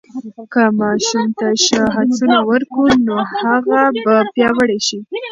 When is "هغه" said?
3.41-3.81